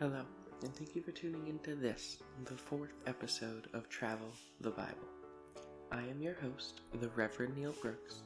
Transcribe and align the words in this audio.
Hello, 0.00 0.22
and 0.62 0.74
thank 0.74 0.96
you 0.96 1.02
for 1.02 1.10
tuning 1.10 1.46
into 1.46 1.74
this, 1.74 2.22
the 2.46 2.54
fourth 2.54 2.94
episode 3.06 3.68
of 3.74 3.90
Travel 3.90 4.32
the 4.62 4.70
Bible. 4.70 5.10
I 5.92 5.98
am 5.98 6.22
your 6.22 6.36
host, 6.40 6.80
the 6.98 7.10
Reverend 7.10 7.54
Neil 7.54 7.74
Brooks, 7.82 8.22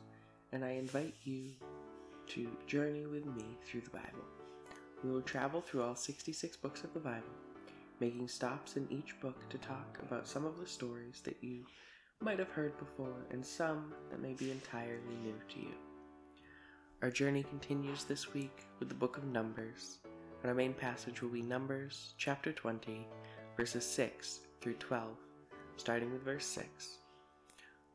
and 0.53 0.65
I 0.65 0.71
invite 0.71 1.17
you 1.25 1.51
to 2.29 2.47
journey 2.69 3.07
with 3.07 3.27
me 3.27 3.43
through 3.67 3.81
the 3.81 3.91
Bible. 3.91 4.23
We 5.03 5.11
will 5.11 5.23
travel 5.23 5.61
through 5.61 5.83
all 5.83 5.97
66 5.97 6.57
books 6.59 6.85
of 6.85 6.95
the 6.95 7.01
Bible, 7.01 7.25
making 7.99 8.29
stops 8.29 8.77
in 8.77 8.87
each 8.89 9.19
book 9.19 9.49
to 9.49 9.59
talk 9.59 9.99
about 10.01 10.29
some 10.29 10.45
of 10.45 10.61
the 10.61 10.69
stories 10.69 11.23
that 11.25 11.43
you 11.43 11.67
might 12.21 12.39
have 12.39 12.51
heard 12.51 12.79
before 12.79 13.27
and 13.33 13.45
some 13.45 13.93
that 14.13 14.23
may 14.23 14.35
be 14.35 14.53
entirely 14.53 15.17
new 15.25 15.35
to 15.49 15.59
you. 15.59 15.75
Our 17.03 17.11
journey 17.11 17.43
continues 17.43 18.05
this 18.05 18.33
week 18.33 18.63
with 18.79 18.89
the 18.89 18.95
book 18.95 19.17
of 19.17 19.25
Numbers, 19.25 19.99
and 20.45 20.51
our 20.51 20.55
main 20.55 20.75
passage 20.75 21.23
will 21.23 21.31
be 21.31 21.41
Numbers 21.41 22.13
chapter 22.19 22.53
20, 22.53 23.09
verses 23.57 23.87
6 23.87 24.41
through 24.61 24.75
12, 24.75 25.17
starting 25.79 26.13
with 26.13 26.23
verse 26.23 26.45
6. 26.45 26.99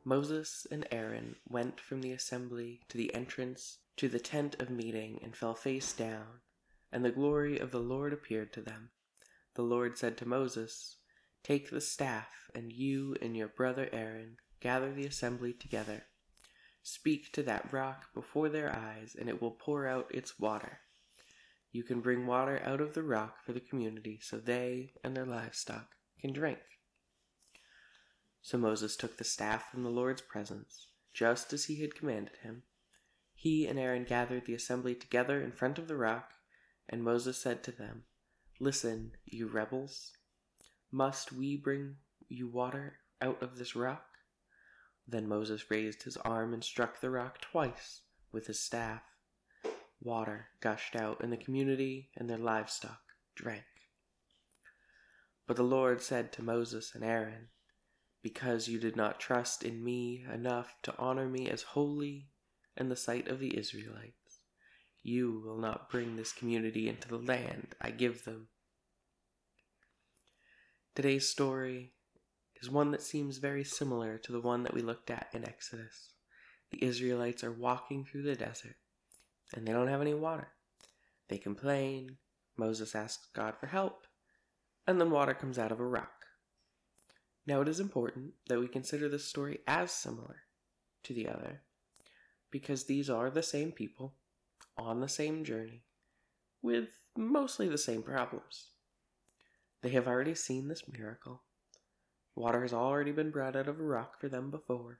Moses 0.03 0.65
and 0.71 0.87
Aaron 0.91 1.35
went 1.47 1.79
from 1.79 2.01
the 2.01 2.11
assembly 2.11 2.79
to 2.89 2.97
the 2.97 3.13
entrance 3.13 3.77
to 3.97 4.09
the 4.09 4.17
tent 4.17 4.59
of 4.59 4.71
meeting 4.71 5.19
and 5.21 5.35
fell 5.35 5.53
face 5.53 5.93
down, 5.93 6.25
and 6.91 7.05
the 7.05 7.11
glory 7.11 7.59
of 7.59 7.69
the 7.69 7.77
Lord 7.77 8.13
appeared 8.13 8.51
to 8.53 8.61
them. 8.61 8.89
The 9.53 9.61
Lord 9.61 9.99
said 9.99 10.17
to 10.17 10.27
Moses, 10.27 10.95
Take 11.43 11.69
the 11.69 11.79
staff, 11.79 12.49
and 12.55 12.73
you 12.73 13.15
and 13.21 13.37
your 13.37 13.49
brother 13.49 13.89
Aaron 13.91 14.37
gather 14.59 14.91
the 14.91 15.05
assembly 15.05 15.53
together. 15.53 16.05
Speak 16.81 17.31
to 17.33 17.43
that 17.43 17.71
rock 17.71 18.05
before 18.15 18.49
their 18.49 18.75
eyes, 18.75 19.15
and 19.19 19.29
it 19.29 19.39
will 19.39 19.51
pour 19.51 19.85
out 19.85 20.07
its 20.09 20.39
water. 20.39 20.79
You 21.71 21.83
can 21.83 22.01
bring 22.01 22.25
water 22.25 22.61
out 22.65 22.81
of 22.81 22.93
the 22.93 23.03
rock 23.03 23.43
for 23.45 23.53
the 23.53 23.59
community 23.59 24.19
so 24.21 24.37
they 24.37 24.93
and 25.03 25.15
their 25.15 25.25
livestock 25.25 25.89
can 26.19 26.33
drink. 26.33 26.59
So 28.41 28.57
Moses 28.57 28.95
took 28.95 29.17
the 29.17 29.23
staff 29.23 29.69
from 29.69 29.83
the 29.83 29.89
Lord's 29.89 30.21
presence, 30.21 30.87
just 31.13 31.53
as 31.53 31.65
he 31.65 31.81
had 31.81 31.95
commanded 31.95 32.37
him. 32.41 32.63
He 33.33 33.67
and 33.67 33.77
Aaron 33.77 34.03
gathered 34.03 34.45
the 34.45 34.53
assembly 34.53 34.95
together 34.95 35.41
in 35.41 35.51
front 35.51 35.77
of 35.77 35.87
the 35.87 35.95
rock, 35.95 36.31
and 36.87 37.03
Moses 37.03 37.37
said 37.37 37.63
to 37.63 37.71
them, 37.71 38.03
Listen, 38.59 39.11
you 39.25 39.47
rebels. 39.47 40.11
Must 40.91 41.31
we 41.31 41.55
bring 41.55 41.97
you 42.27 42.47
water 42.47 42.97
out 43.21 43.41
of 43.41 43.57
this 43.57 43.75
rock? 43.75 44.05
Then 45.07 45.27
Moses 45.27 45.69
raised 45.69 46.03
his 46.03 46.17
arm 46.17 46.53
and 46.53 46.63
struck 46.63 46.99
the 46.99 47.09
rock 47.09 47.39
twice 47.39 48.01
with 48.31 48.47
his 48.47 48.59
staff. 48.59 49.03
Water 50.01 50.49
gushed 50.61 50.95
out, 50.95 51.21
and 51.21 51.31
the 51.31 51.37
community 51.37 52.09
and 52.15 52.29
their 52.29 52.37
livestock 52.37 53.01
drank. 53.35 53.65
But 55.45 55.57
the 55.57 55.63
Lord 55.63 56.01
said 56.01 56.31
to 56.33 56.43
Moses 56.43 56.93
and 56.95 57.03
Aaron, 57.03 57.49
Because 58.21 58.67
you 58.67 58.79
did 58.79 58.95
not 58.95 59.19
trust 59.19 59.63
in 59.63 59.83
me 59.83 60.25
enough 60.31 60.75
to 60.83 60.97
honor 60.97 61.27
me 61.27 61.49
as 61.49 61.63
holy 61.63 62.29
in 62.77 62.87
the 62.87 62.95
sight 62.95 63.27
of 63.27 63.39
the 63.39 63.57
Israelites, 63.57 64.39
you 65.03 65.41
will 65.43 65.57
not 65.57 65.89
bring 65.89 66.15
this 66.15 66.31
community 66.31 66.87
into 66.87 67.07
the 67.07 67.17
land 67.17 67.75
I 67.81 67.91
give 67.91 68.23
them. 68.23 68.47
Today's 70.95 71.27
story 71.27 71.93
is 72.61 72.69
one 72.69 72.91
that 72.91 73.01
seems 73.01 73.37
very 73.37 73.63
similar 73.63 74.17
to 74.19 74.31
the 74.31 74.41
one 74.41 74.63
that 74.63 74.73
we 74.73 74.81
looked 74.81 75.09
at 75.09 75.27
in 75.33 75.45
Exodus. 75.45 76.13
The 76.71 76.83
Israelites 76.83 77.43
are 77.43 77.51
walking 77.51 78.05
through 78.05 78.23
the 78.23 78.35
desert 78.35 78.75
and 79.55 79.67
they 79.67 79.71
don't 79.71 79.87
have 79.87 80.01
any 80.01 80.13
water. 80.13 80.49
They 81.27 81.37
complain, 81.37 82.17
Moses 82.57 82.95
asks 82.95 83.27
God 83.33 83.55
for 83.59 83.67
help, 83.67 84.07
and 84.87 84.99
then 84.99 85.11
water 85.11 85.33
comes 85.33 85.59
out 85.59 85.71
of 85.71 85.79
a 85.79 85.85
rock. 85.85 86.25
Now, 87.45 87.61
it 87.61 87.67
is 87.67 87.79
important 87.79 88.33
that 88.47 88.59
we 88.59 88.67
consider 88.67 89.09
this 89.09 89.25
story 89.25 89.59
as 89.67 89.91
similar 89.91 90.43
to 91.03 91.13
the 91.13 91.27
other 91.27 91.61
because 92.51 92.85
these 92.85 93.09
are 93.09 93.29
the 93.29 93.43
same 93.43 93.71
people 93.71 94.13
on 94.77 94.99
the 94.99 95.09
same 95.09 95.43
journey 95.43 95.83
with 96.61 96.89
mostly 97.17 97.67
the 97.67 97.77
same 97.77 98.03
problems. 98.03 98.71
They 99.81 99.89
have 99.89 100.07
already 100.07 100.35
seen 100.35 100.67
this 100.67 100.83
miracle. 100.91 101.43
Water 102.35 102.61
has 102.61 102.73
already 102.73 103.11
been 103.11 103.31
brought 103.31 103.55
out 103.55 103.67
of 103.67 103.79
a 103.79 103.83
rock 103.83 104.19
for 104.19 104.29
them 104.29 104.51
before, 104.51 104.99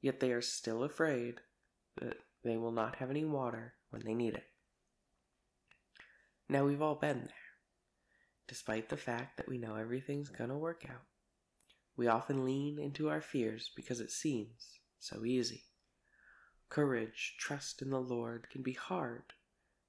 yet 0.00 0.20
they 0.20 0.32
are 0.32 0.42
still 0.42 0.82
afraid 0.82 1.40
that 2.00 2.16
they 2.44 2.56
will 2.56 2.72
not 2.72 2.96
have 2.96 3.10
any 3.10 3.24
water 3.24 3.74
when 3.90 4.02
they 4.04 4.14
need 4.14 4.34
it. 4.34 4.44
Now 6.48 6.64
we've 6.64 6.82
all 6.82 6.96
been 6.96 7.18
there. 7.18 7.36
Despite 8.48 8.88
the 8.88 8.96
fact 8.96 9.36
that 9.36 9.48
we 9.48 9.58
know 9.58 9.76
everything's 9.76 10.28
gonna 10.28 10.58
work 10.58 10.84
out, 10.88 11.06
we 11.96 12.08
often 12.08 12.44
lean 12.44 12.78
into 12.78 13.08
our 13.08 13.20
fears 13.20 13.70
because 13.76 14.00
it 14.00 14.10
seems 14.10 14.80
so 14.98 15.24
easy. 15.24 15.64
Courage, 16.68 17.36
trust 17.38 17.80
in 17.80 17.90
the 17.90 18.00
Lord 18.00 18.48
can 18.50 18.62
be 18.62 18.72
hard 18.72 19.34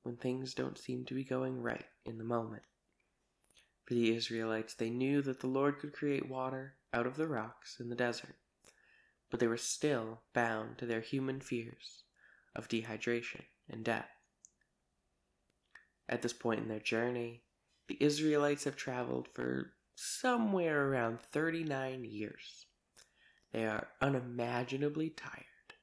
when 0.04 0.18
things 0.18 0.54
don't 0.54 0.78
seem 0.78 1.06
to 1.06 1.14
be 1.14 1.24
going 1.24 1.62
right 1.62 1.86
in 2.06 2.18
the 2.18 2.24
moment. 2.24 2.64
For 3.86 3.96
the 3.96 4.16
Israelites, 4.16 4.74
they 4.74 4.90
knew 4.90 5.22
that 5.24 5.40
the 5.40 5.48
Lord 5.48 5.80
could 5.80 5.94
create 5.94 6.30
water 6.30 6.76
out 6.94 7.08
of 7.08 7.16
the 7.16 7.28
rocks 7.28 7.80
in 7.80 7.90
the 7.90 7.96
desert, 7.96 8.36
but 9.30 9.40
they 9.40 9.48
were 9.48 9.58
still 9.58 10.22
bound 10.34 10.78
to 10.78 10.86
their 10.86 11.02
human 11.02 11.40
fears 11.40 12.03
of 12.56 12.68
dehydration 12.68 13.42
and 13.70 13.84
death. 13.84 14.10
At 16.08 16.22
this 16.22 16.34
point 16.34 16.62
in 16.62 16.68
their 16.68 16.80
journey, 16.80 17.44
the 17.88 17.98
Israelites 18.00 18.64
have 18.66 18.76
traveled 18.76 19.28
for 19.34 19.74
somewhere 19.96 20.90
around 20.90 21.20
39 21.22 22.04
years. 22.06 22.66
They 23.52 23.66
are 23.66 23.88
unimaginably 24.02 25.12
tired, 25.12 25.76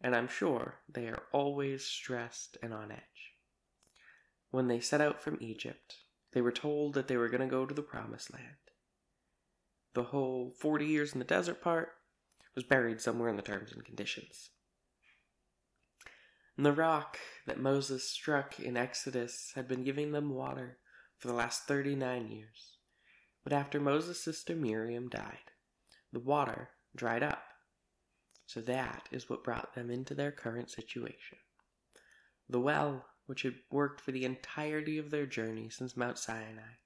and 0.00 0.16
I'm 0.16 0.28
sure 0.28 0.76
they 0.88 1.06
are 1.06 1.22
always 1.32 1.84
stressed 1.84 2.56
and 2.62 2.72
on 2.72 2.90
edge. 2.90 3.34
When 4.50 4.68
they 4.68 4.80
set 4.80 5.00
out 5.00 5.20
from 5.20 5.38
Egypt, 5.40 5.96
they 6.32 6.40
were 6.40 6.52
told 6.52 6.94
that 6.94 7.08
they 7.08 7.16
were 7.16 7.28
going 7.28 7.42
to 7.42 7.46
go 7.46 7.66
to 7.66 7.74
the 7.74 7.82
Promised 7.82 8.32
Land. 8.32 8.46
The 9.94 10.04
whole 10.04 10.54
40 10.58 10.86
years 10.86 11.12
in 11.12 11.18
the 11.18 11.24
desert 11.24 11.60
part 11.60 11.92
was 12.54 12.64
buried 12.64 13.00
somewhere 13.00 13.28
in 13.28 13.36
the 13.36 13.42
terms 13.42 13.72
and 13.72 13.84
conditions. 13.84 14.50
And 16.56 16.66
the 16.66 16.72
rock 16.72 17.18
that 17.46 17.60
Moses 17.60 18.08
struck 18.08 18.60
in 18.60 18.76
Exodus 18.76 19.52
had 19.54 19.66
been 19.66 19.84
giving 19.84 20.12
them 20.12 20.30
water 20.30 20.78
for 21.18 21.28
the 21.28 21.34
last 21.34 21.66
39 21.66 22.28
years. 22.28 22.76
But 23.42 23.52
after 23.52 23.80
Moses' 23.80 24.22
sister 24.22 24.54
Miriam 24.54 25.08
died, 25.08 25.50
the 26.12 26.20
water 26.20 26.70
dried 26.94 27.22
up. 27.22 27.42
So 28.46 28.60
that 28.62 29.08
is 29.10 29.30
what 29.30 29.44
brought 29.44 29.74
them 29.74 29.90
into 29.90 30.14
their 30.14 30.30
current 30.30 30.70
situation. 30.70 31.38
The 32.48 32.60
well, 32.60 33.06
which 33.26 33.42
had 33.42 33.54
worked 33.70 34.00
for 34.00 34.12
the 34.12 34.24
entirety 34.24 34.98
of 34.98 35.10
their 35.10 35.26
journey 35.26 35.70
since 35.70 35.96
Mount 35.96 36.18
Sinai, 36.18 36.76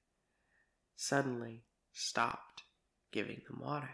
suddenly 0.95 1.65
stopped 1.93 2.63
giving 3.11 3.43
them 3.49 3.61
water. 3.61 3.91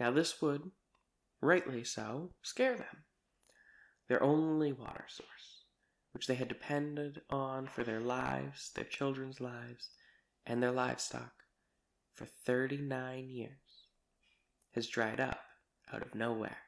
Now, 0.00 0.10
this 0.10 0.42
would, 0.42 0.72
rightly 1.40 1.84
so, 1.84 2.32
scare 2.42 2.76
them. 2.76 3.04
Their 4.08 4.22
only 4.22 4.72
water 4.72 5.06
source, 5.08 5.64
which 6.12 6.26
they 6.26 6.34
had 6.34 6.48
depended 6.48 7.22
on 7.30 7.66
for 7.66 7.84
their 7.84 8.00
lives, 8.00 8.70
their 8.74 8.84
children's 8.84 9.40
lives, 9.40 9.90
and 10.46 10.62
their 10.62 10.72
livestock 10.72 11.32
for 12.12 12.26
39 12.26 13.30
years, 13.30 13.88
has 14.72 14.86
dried 14.86 15.20
up 15.20 15.40
out 15.92 16.02
of 16.02 16.14
nowhere. 16.14 16.58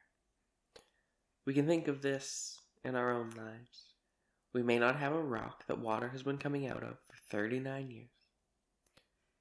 We 1.45 1.53
can 1.53 1.67
think 1.67 1.87
of 1.87 2.01
this 2.01 2.59
in 2.83 2.95
our 2.95 3.11
own 3.11 3.29
lives. 3.31 3.93
We 4.53 4.63
may 4.63 4.79
not 4.79 4.97
have 4.97 5.13
a 5.13 5.21
rock 5.21 5.67
that 5.67 5.79
water 5.79 6.09
has 6.09 6.23
been 6.23 6.37
coming 6.37 6.67
out 6.67 6.83
of 6.83 6.97
for 7.07 7.17
39 7.29 7.91
years, 7.91 8.09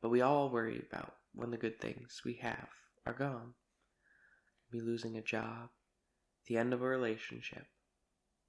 but 0.02 0.10
we 0.10 0.20
all 0.20 0.50
worry 0.50 0.84
about 0.90 1.14
when 1.34 1.50
the 1.50 1.56
good 1.56 1.80
things 1.80 2.20
we 2.24 2.34
have 2.34 2.68
are 3.06 3.14
gone. 3.14 3.54
Maybe 4.70 4.84
losing 4.84 5.16
a 5.16 5.22
job, 5.22 5.70
the 6.46 6.58
end 6.58 6.74
of 6.74 6.82
a 6.82 6.86
relationship, 6.86 7.66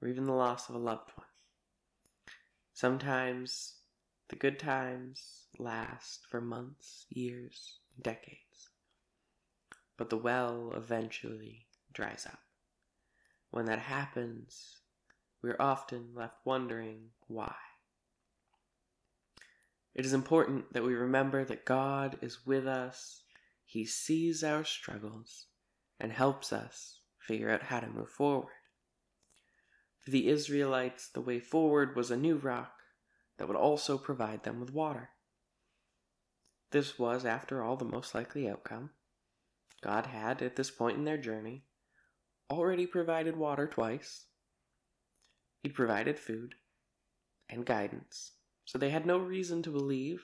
or 0.02 0.08
even 0.08 0.26
the 0.26 0.34
loss 0.34 0.70
of 0.70 0.76
a 0.76 0.80
loved 0.80 1.12
one. 1.16 1.28
Sometimes 2.74 3.76
the 4.30 4.36
good 4.36 4.60
times 4.60 5.48
last 5.58 6.26
for 6.30 6.42
months, 6.42 7.06
years, 7.10 7.80
decades. 8.02 8.70
But 9.98 10.10
the 10.10 10.18
well 10.18 10.74
eventually 10.76 11.68
dries 11.94 12.26
up. 12.28 12.40
When 13.50 13.66
that 13.66 13.80
happens, 13.80 14.78
we're 15.42 15.58
often 15.60 16.10
left 16.14 16.46
wondering 16.46 17.10
why. 17.28 17.56
It 19.96 20.06
is 20.06 20.14
important 20.14 20.74
that 20.74 20.84
we 20.84 20.94
remember 20.94 21.44
that 21.46 21.66
God 21.66 22.20
is 22.22 22.46
with 22.46 22.68
us, 22.68 23.24
He 23.66 23.86
sees 23.86 24.44
our 24.44 24.64
struggles, 24.64 25.48
and 26.00 26.12
helps 26.12 26.54
us 26.54 27.00
figure 27.18 27.50
out 27.50 27.64
how 27.64 27.80
to 27.80 27.88
move 27.88 28.10
forward. 28.10 28.54
For 30.08 30.12
the 30.12 30.30
Israelites, 30.30 31.10
the 31.10 31.20
way 31.20 31.42
forward 31.42 31.98
was 31.98 32.10
a 32.10 32.16
new 32.16 32.38
rock 32.38 32.80
that 33.38 33.50
would 33.50 33.58
also 33.58 33.98
provide 33.98 34.44
them 34.44 34.62
with 34.62 34.72
water. 34.72 35.10
This 36.72 36.98
was, 36.98 37.26
after 37.26 37.62
all, 37.62 37.76
the 37.76 37.84
most 37.84 38.16
likely 38.16 38.48
outcome. 38.48 38.92
God 39.82 40.06
had, 40.06 40.42
at 40.42 40.56
this 40.56 40.72
point 40.72 40.96
in 40.96 41.04
their 41.04 41.18
journey, 41.18 41.66
already 42.50 42.88
provided 42.88 43.36
water 43.36 43.68
twice. 43.68 44.28
He'd 45.62 45.76
provided 45.76 46.18
food 46.18 46.56
and 47.50 47.66
guidance, 47.66 48.32
so 48.64 48.78
they 48.78 48.92
had 48.92 49.06
no 49.06 49.18
reason 49.18 49.62
to 49.64 49.72
believe 49.72 50.24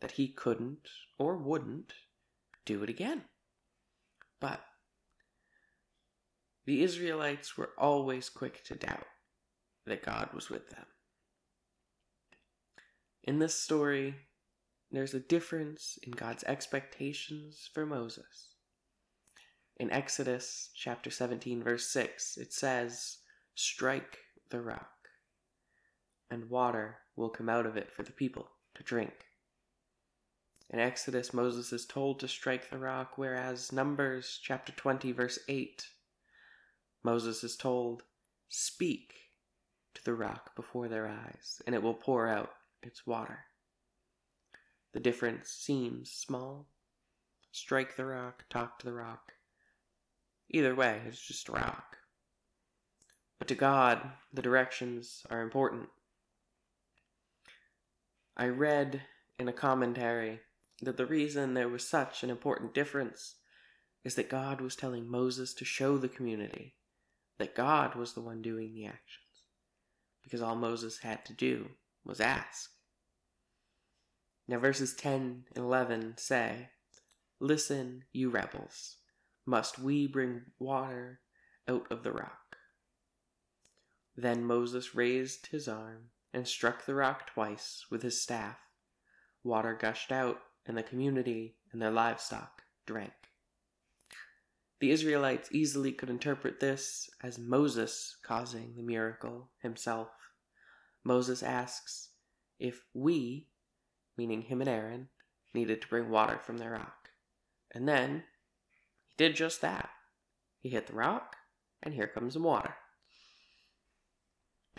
that 0.00 0.12
he 0.12 0.28
couldn't 0.28 0.88
or 1.18 1.36
wouldn't 1.36 1.92
do 2.64 2.82
it 2.82 2.88
again. 2.88 3.24
But 4.40 4.64
the 6.64 6.82
Israelites 6.82 7.58
were 7.58 7.72
always 7.76 8.30
quick 8.30 8.64
to 8.64 8.74
doubt 8.74 9.04
that 9.88 10.04
God 10.04 10.30
was 10.32 10.50
with 10.50 10.70
them. 10.70 10.86
In 13.24 13.38
this 13.38 13.54
story, 13.54 14.14
there's 14.90 15.14
a 15.14 15.20
difference 15.20 15.98
in 16.02 16.12
God's 16.12 16.44
expectations 16.44 17.68
for 17.72 17.84
Moses. 17.84 18.54
In 19.76 19.90
Exodus 19.92 20.70
chapter 20.74 21.10
17, 21.10 21.62
verse 21.62 21.86
6, 21.88 22.38
it 22.38 22.52
says, 22.52 23.18
Strike 23.54 24.18
the 24.50 24.60
rock, 24.60 25.08
and 26.30 26.48
water 26.48 26.98
will 27.16 27.28
come 27.28 27.48
out 27.48 27.66
of 27.66 27.76
it 27.76 27.92
for 27.92 28.02
the 28.02 28.12
people 28.12 28.48
to 28.74 28.82
drink. 28.82 29.12
In 30.70 30.78
Exodus, 30.78 31.32
Moses 31.32 31.72
is 31.72 31.86
told 31.86 32.20
to 32.20 32.28
strike 32.28 32.70
the 32.70 32.78
rock, 32.78 33.12
whereas 33.16 33.72
Numbers 33.72 34.38
chapter 34.42 34.72
20, 34.72 35.12
verse 35.12 35.38
8, 35.48 35.86
Moses 37.02 37.44
is 37.44 37.56
told, 37.56 38.02
Speak 38.48 39.27
to 39.98 40.04
the 40.04 40.14
rock 40.14 40.56
before 40.56 40.88
their 40.88 41.06
eyes, 41.06 41.60
and 41.66 41.74
it 41.74 41.82
will 41.82 41.94
pour 41.94 42.26
out 42.26 42.50
its 42.82 43.06
water. 43.06 43.40
The 44.92 45.00
difference 45.00 45.50
seems 45.50 46.10
small. 46.10 46.66
Strike 47.52 47.96
the 47.96 48.06
rock, 48.06 48.44
talk 48.48 48.78
to 48.78 48.86
the 48.86 48.92
rock. 48.92 49.32
Either 50.50 50.74
way, 50.74 51.02
it's 51.06 51.26
just 51.26 51.48
a 51.48 51.52
rock. 51.52 51.98
But 53.38 53.48
to 53.48 53.54
God, 53.54 54.00
the 54.32 54.42
directions 54.42 55.26
are 55.30 55.42
important. 55.42 55.88
I 58.36 58.46
read 58.46 59.02
in 59.38 59.48
a 59.48 59.52
commentary 59.52 60.40
that 60.82 60.96
the 60.96 61.06
reason 61.06 61.54
there 61.54 61.68
was 61.68 61.86
such 61.86 62.22
an 62.22 62.30
important 62.30 62.72
difference 62.72 63.34
is 64.04 64.14
that 64.14 64.30
God 64.30 64.60
was 64.60 64.76
telling 64.76 65.08
Moses 65.08 65.52
to 65.54 65.64
show 65.64 65.98
the 65.98 66.08
community 66.08 66.74
that 67.38 67.54
God 67.54 67.94
was 67.94 68.12
the 68.12 68.20
one 68.20 68.42
doing 68.42 68.74
the 68.74 68.86
actions, 68.86 69.27
because 70.22 70.42
all 70.42 70.56
Moses 70.56 70.98
had 70.98 71.24
to 71.26 71.32
do 71.32 71.70
was 72.04 72.20
ask. 72.20 72.70
Now, 74.46 74.58
verses 74.58 74.94
10 74.94 75.44
and 75.54 75.64
11 75.64 76.14
say, 76.16 76.70
Listen, 77.40 78.04
you 78.12 78.30
rebels, 78.30 78.96
must 79.46 79.78
we 79.78 80.06
bring 80.06 80.42
water 80.58 81.20
out 81.68 81.86
of 81.90 82.02
the 82.02 82.12
rock? 82.12 82.56
Then 84.16 84.44
Moses 84.44 84.94
raised 84.94 85.48
his 85.48 85.68
arm 85.68 86.10
and 86.32 86.48
struck 86.48 86.84
the 86.84 86.94
rock 86.94 87.26
twice 87.28 87.86
with 87.90 88.02
his 88.02 88.20
staff. 88.20 88.58
Water 89.44 89.76
gushed 89.80 90.10
out, 90.10 90.40
and 90.66 90.76
the 90.76 90.82
community 90.82 91.56
and 91.72 91.80
their 91.80 91.90
livestock 91.90 92.62
drank. 92.84 93.12
The 94.80 94.90
Israelites 94.90 95.48
easily 95.52 95.92
could 95.92 96.10
interpret 96.10 96.60
this 96.60 97.10
as 97.22 97.38
Moses 97.38 98.16
causing 98.22 98.74
the 98.76 98.82
miracle 98.82 99.50
himself. 99.60 100.08
Moses 101.04 101.42
asks 101.42 102.10
if 102.60 102.84
we 102.94 103.48
meaning 104.18 104.42
him 104.42 104.60
and 104.60 104.68
Aaron, 104.68 105.08
needed 105.54 105.80
to 105.80 105.88
bring 105.88 106.10
water 106.10 106.38
from 106.44 106.58
the 106.58 106.68
rock. 106.68 107.10
And 107.72 107.88
then 107.88 108.24
he 109.06 109.14
did 109.16 109.36
just 109.36 109.62
that. 109.62 109.88
He 110.60 110.68
hit 110.70 110.88
the 110.88 110.94
rock, 110.94 111.36
and 111.82 111.94
here 111.94 112.08
comes 112.08 112.34
some 112.34 112.42
water. 112.42 112.74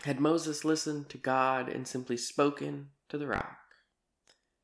Had 0.03 0.19
Moses 0.19 0.65
listened 0.65 1.09
to 1.09 1.17
God 1.17 1.69
and 1.69 1.87
simply 1.87 2.17
spoken 2.17 2.89
to 3.07 3.17
the 3.17 3.27
rock, 3.27 3.57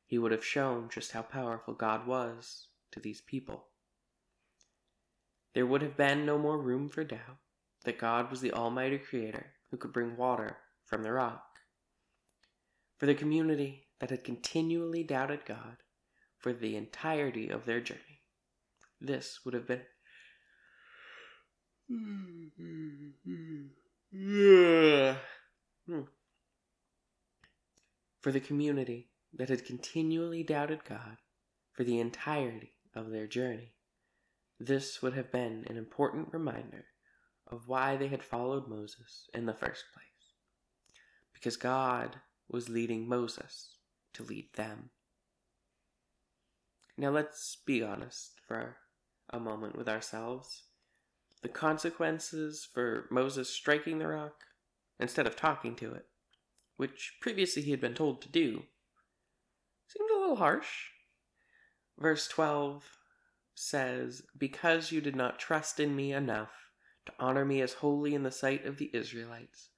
he 0.05 0.19
would 0.19 0.31
have 0.31 0.45
shown 0.45 0.89
just 0.89 1.13
how 1.13 1.21
powerful 1.21 1.73
God 1.73 2.05
was 2.05 2.67
to 2.91 2.99
these 2.99 3.21
people. 3.21 3.67
There 5.55 5.65
would 5.65 5.81
have 5.81 5.97
been 5.97 6.25
no 6.25 6.37
more 6.37 6.59
room 6.59 6.89
for 6.89 7.03
doubt 7.03 7.37
that 7.85 7.97
God 7.97 8.29
was 8.29 8.41
the 8.41 8.51
Almighty 8.51 8.97
Creator 8.97 9.53
who 9.71 9.77
could 9.77 9.93
bring 9.93 10.17
water 10.17 10.57
from 10.83 11.01
the 11.01 11.13
rock. 11.13 11.59
For 12.97 13.05
the 13.05 13.15
community, 13.15 13.85
that 13.99 14.09
had 14.09 14.23
continually 14.23 15.03
doubted 15.03 15.45
God 15.45 15.77
for 16.37 16.53
the 16.53 16.75
entirety 16.75 17.49
of 17.49 17.65
their 17.65 17.79
journey. 17.79 18.21
This 18.99 19.39
would 19.45 19.53
have 19.53 19.67
been. 19.67 19.81
Hmm. 21.87 22.47
For 28.21 28.31
the 28.31 28.39
community 28.39 29.09
that 29.33 29.49
had 29.49 29.65
continually 29.65 30.43
doubted 30.43 30.83
God 30.83 31.17
for 31.71 31.83
the 31.83 31.99
entirety 31.99 32.73
of 32.93 33.11
their 33.11 33.27
journey, 33.27 33.74
this 34.59 35.01
would 35.01 35.13
have 35.13 35.31
been 35.31 35.65
an 35.67 35.77
important 35.77 36.29
reminder 36.31 36.85
of 37.47 37.67
why 37.67 37.95
they 37.95 38.07
had 38.07 38.23
followed 38.23 38.67
Moses 38.67 39.29
in 39.33 39.45
the 39.45 39.53
first 39.53 39.85
place. 39.93 40.05
Because 41.33 41.57
God 41.57 42.17
was 42.49 42.69
leading 42.69 43.07
Moses 43.07 43.77
to 44.13 44.23
lead 44.23 44.49
them. 44.55 44.89
Now 46.97 47.09
let's 47.09 47.57
be 47.65 47.83
honest 47.83 48.39
for 48.47 48.77
a 49.29 49.39
moment 49.39 49.77
with 49.77 49.89
ourselves. 49.89 50.63
The 51.41 51.49
consequences 51.49 52.67
for 52.73 53.07
Moses 53.11 53.49
striking 53.49 53.99
the 53.99 54.07
rock 54.07 54.35
instead 54.99 55.27
of 55.27 55.35
talking 55.35 55.75
to 55.75 55.93
it, 55.93 56.05
which 56.77 57.17
previously 57.21 57.61
he 57.61 57.71
had 57.71 57.81
been 57.81 57.93
told 57.93 58.21
to 58.21 58.29
do, 58.29 58.63
seemed 59.87 60.09
a 60.09 60.19
little 60.19 60.37
harsh. 60.37 60.87
Verse 61.99 62.27
12 62.27 62.83
says, 63.55 64.21
Because 64.37 64.91
you 64.91 65.01
did 65.01 65.15
not 65.15 65.39
trust 65.39 65.79
in 65.79 65.95
me 65.95 66.13
enough 66.13 66.51
to 67.05 67.13
honor 67.19 67.45
me 67.45 67.61
as 67.61 67.73
holy 67.73 68.13
in 68.13 68.23
the 68.23 68.31
sight 68.31 68.65
of 68.65 68.77
the 68.77 68.91
Israelites, 68.93 69.69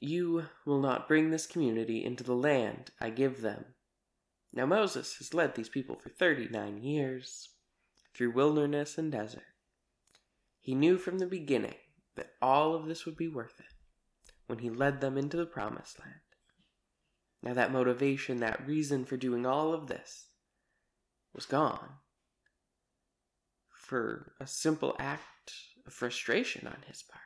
You 0.00 0.44
will 0.66 0.80
not 0.80 1.08
bring 1.08 1.30
this 1.30 1.46
community 1.46 2.04
into 2.04 2.22
the 2.22 2.34
land 2.34 2.90
I 3.00 3.08
give 3.08 3.40
them. 3.40 3.64
Now 4.52 4.66
Moses 4.66 5.16
has 5.16 5.32
led 5.32 5.54
these 5.54 5.70
people 5.70 5.96
for 5.96 6.10
39 6.10 6.82
years 6.82 7.48
through 8.14 8.32
wilderness 8.32 8.98
and 8.98 9.10
desert. 9.10 9.44
He 10.60 10.74
knew 10.74 10.98
from 10.98 11.20
the 11.20 11.26
beginning 11.26 11.76
that 12.16 12.34
all 12.42 12.74
of 12.74 12.86
this 12.86 13.06
would 13.06 13.16
be 13.16 13.28
worth 13.28 13.58
it 13.58 13.72
when 14.46 14.58
he 14.58 14.68
led 14.68 15.00
them 15.00 15.16
into 15.16 15.38
the 15.38 15.46
promised 15.46 15.98
land. 15.98 16.20
Now, 17.44 17.52
that 17.52 17.72
motivation, 17.72 18.38
that 18.38 18.66
reason 18.66 19.04
for 19.04 19.18
doing 19.18 19.44
all 19.44 19.74
of 19.74 19.86
this 19.86 20.28
was 21.34 21.44
gone 21.44 21.90
for 23.68 24.32
a 24.40 24.46
simple 24.46 24.96
act 24.98 25.52
of 25.86 25.92
frustration 25.92 26.66
on 26.66 26.78
his 26.88 27.02
part. 27.02 27.20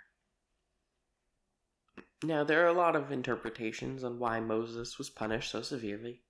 Now, 2.25 2.43
there 2.43 2.65
are 2.65 2.69
a 2.69 2.73
lot 2.73 2.97
of 2.97 3.13
interpretations 3.13 4.03
on 4.03 4.19
why 4.19 4.41
Moses 4.41 4.99
was 4.99 5.09
punished 5.09 5.53
so 5.53 5.63
severely 5.63 6.23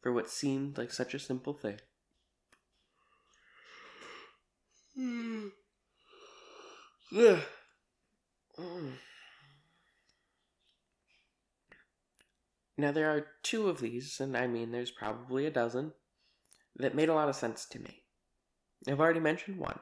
for 0.00 0.14
what 0.14 0.30
seemed 0.30 0.78
like 0.78 0.90
such 0.90 1.12
a 1.12 1.18
simple 1.18 1.52
thing. 1.52 1.78
Hmm. 4.94 5.48
Hmm. 7.10 8.92
Now, 12.78 12.92
there 12.92 13.10
are 13.10 13.26
two 13.42 13.68
of 13.68 13.80
these, 13.80 14.20
and 14.20 14.36
I 14.36 14.46
mean 14.46 14.70
there's 14.70 14.90
probably 14.90 15.46
a 15.46 15.50
dozen, 15.50 15.92
that 16.76 16.94
made 16.94 17.08
a 17.08 17.14
lot 17.14 17.28
of 17.28 17.36
sense 17.36 17.64
to 17.70 17.78
me. 17.78 18.02
I've 18.86 19.00
already 19.00 19.20
mentioned 19.20 19.58
one. 19.58 19.80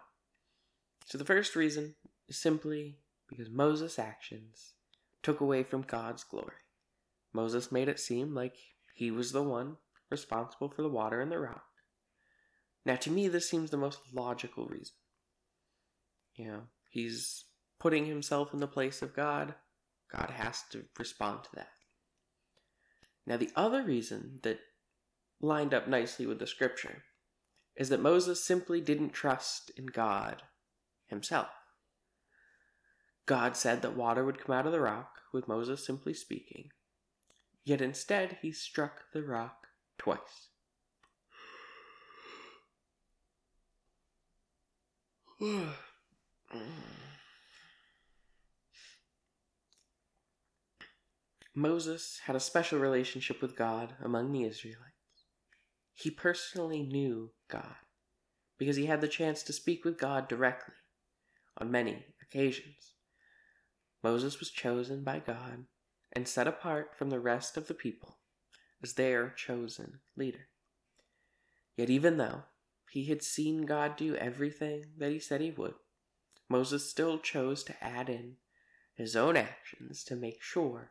So, 1.06 1.18
the 1.18 1.24
first 1.24 1.56
reason 1.56 1.96
is 2.28 2.40
simply 2.40 2.98
because 3.28 3.50
Moses' 3.50 3.98
actions 3.98 4.74
took 5.22 5.40
away 5.40 5.62
from 5.64 5.82
God's 5.82 6.22
glory. 6.22 6.52
Moses 7.32 7.72
made 7.72 7.88
it 7.88 7.98
seem 7.98 8.34
like 8.34 8.56
he 8.94 9.10
was 9.10 9.32
the 9.32 9.42
one 9.42 9.76
responsible 10.10 10.68
for 10.68 10.82
the 10.82 10.88
water 10.88 11.20
and 11.20 11.32
the 11.32 11.38
rock. 11.40 11.64
Now, 12.86 12.96
to 12.96 13.10
me, 13.10 13.28
this 13.28 13.48
seems 13.48 13.70
the 13.70 13.76
most 13.76 13.98
logical 14.12 14.66
reason. 14.66 14.94
You 16.36 16.46
know, 16.46 16.60
he's 16.90 17.44
putting 17.80 18.06
himself 18.06 18.54
in 18.54 18.60
the 18.60 18.66
place 18.66 19.02
of 19.02 19.16
God. 19.16 19.54
God 20.12 20.30
has 20.30 20.62
to 20.70 20.84
respond 20.98 21.44
to 21.44 21.50
that. 21.54 21.68
Now, 23.26 23.36
the 23.36 23.50
other 23.56 23.82
reason 23.82 24.40
that 24.42 24.60
lined 25.40 25.74
up 25.74 25.88
nicely 25.88 26.26
with 26.26 26.38
the 26.38 26.46
scripture 26.46 27.04
is 27.76 27.88
that 27.88 28.00
Moses 28.00 28.44
simply 28.44 28.80
didn't 28.80 29.10
trust 29.10 29.70
in 29.76 29.86
God 29.86 30.42
himself. 31.06 31.48
God 33.26 33.56
said 33.56 33.82
that 33.82 33.96
water 33.96 34.24
would 34.24 34.38
come 34.38 34.54
out 34.54 34.66
of 34.66 34.72
the 34.72 34.80
rock, 34.80 35.10
with 35.32 35.48
Moses 35.48 35.84
simply 35.84 36.14
speaking. 36.14 36.70
Yet 37.64 37.80
instead, 37.80 38.38
he 38.42 38.52
struck 38.52 39.04
the 39.12 39.22
rock 39.22 39.66
twice. 39.98 40.48
Moses 51.54 52.20
had 52.24 52.34
a 52.34 52.40
special 52.40 52.80
relationship 52.80 53.40
with 53.40 53.56
God 53.56 53.94
among 54.02 54.32
the 54.32 54.42
Israelites. 54.42 54.90
He 55.92 56.10
personally 56.10 56.82
knew 56.82 57.30
God 57.48 57.76
because 58.58 58.76
he 58.76 58.86
had 58.86 59.00
the 59.00 59.08
chance 59.08 59.44
to 59.44 59.52
speak 59.52 59.84
with 59.84 59.96
God 59.96 60.28
directly 60.28 60.74
on 61.56 61.70
many 61.70 62.06
occasions. 62.20 62.94
Moses 64.02 64.40
was 64.40 64.50
chosen 64.50 65.04
by 65.04 65.20
God 65.20 65.66
and 66.12 66.26
set 66.26 66.48
apart 66.48 66.96
from 66.96 67.10
the 67.10 67.20
rest 67.20 67.56
of 67.56 67.68
the 67.68 67.74
people 67.74 68.18
as 68.82 68.94
their 68.94 69.30
chosen 69.30 70.00
leader. 70.16 70.48
Yet, 71.76 71.88
even 71.88 72.16
though 72.16 72.42
he 72.90 73.06
had 73.06 73.22
seen 73.22 73.62
God 73.62 73.96
do 73.96 74.16
everything 74.16 74.86
that 74.98 75.12
he 75.12 75.20
said 75.20 75.40
he 75.40 75.52
would, 75.52 75.74
Moses 76.48 76.90
still 76.90 77.18
chose 77.18 77.62
to 77.64 77.84
add 77.84 78.08
in 78.08 78.36
his 78.94 79.14
own 79.14 79.36
actions 79.36 80.04
to 80.04 80.16
make 80.16 80.42
sure 80.42 80.90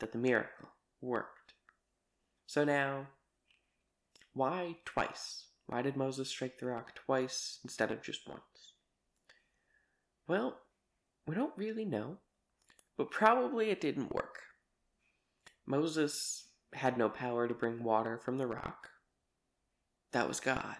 that 0.00 0.12
the 0.12 0.18
miracle 0.18 0.68
worked. 1.00 1.54
So 2.46 2.64
now, 2.64 3.06
why 4.32 4.76
twice? 4.84 5.46
Why 5.66 5.82
did 5.82 5.96
Moses 5.96 6.28
strike 6.28 6.58
the 6.58 6.66
rock 6.66 6.94
twice 6.94 7.60
instead 7.62 7.92
of 7.92 8.02
just 8.02 8.28
once? 8.28 8.74
Well, 10.26 10.58
we 11.26 11.34
don't 11.34 11.56
really 11.56 11.84
know, 11.84 12.18
but 12.96 13.10
probably 13.10 13.70
it 13.70 13.80
didn't 13.80 14.14
work. 14.14 14.40
Moses 15.66 16.48
had 16.72 16.98
no 16.98 17.08
power 17.08 17.46
to 17.46 17.54
bring 17.54 17.82
water 17.82 18.18
from 18.18 18.38
the 18.38 18.46
rock. 18.46 18.88
That 20.12 20.26
was 20.26 20.40
God. 20.40 20.76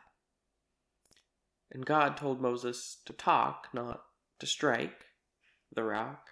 And 1.70 1.86
God 1.86 2.16
told 2.16 2.40
Moses 2.40 2.98
to 3.06 3.12
talk, 3.12 3.68
not 3.72 4.02
to 4.40 4.46
strike 4.46 5.04
the 5.72 5.84
rock. 5.84 6.30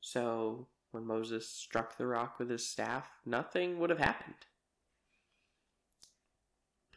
So 0.00 0.68
when 0.90 1.06
Moses 1.06 1.48
struck 1.48 1.96
the 1.96 2.06
rock 2.06 2.38
with 2.38 2.50
his 2.50 2.66
staff, 2.66 3.06
nothing 3.24 3.78
would 3.78 3.90
have 3.90 3.98
happened. 3.98 4.34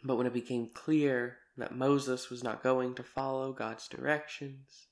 But 0.04 0.18
when 0.18 0.28
it 0.28 0.34
became 0.34 0.70
clear 0.74 1.38
that 1.58 1.76
Moses 1.76 2.30
was 2.30 2.44
not 2.44 2.64
going 2.64 2.96
to 2.96 3.04
follow 3.04 3.54
God's 3.54 3.88
directions, 3.88 4.88